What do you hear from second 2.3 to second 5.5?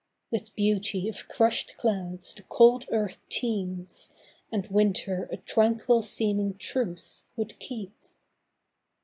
the cold earth teems, And winter a